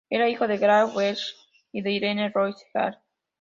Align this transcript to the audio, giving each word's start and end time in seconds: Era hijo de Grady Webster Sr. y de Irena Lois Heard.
Era 0.09 0.27
hijo 0.27 0.47
de 0.47 0.57
Grady 0.57 0.95
Webster 0.95 1.23
Sr. 1.27 1.45
y 1.73 1.81
de 1.83 1.91
Irena 1.91 2.31
Lois 2.33 2.55
Heard. 2.73 2.95